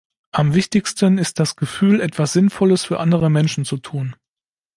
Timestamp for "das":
1.39-1.55